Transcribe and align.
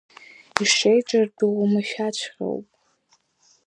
Ишеиҿартәоу 0.63 1.53
уамашәаҵәҟьоуп. 1.59 2.67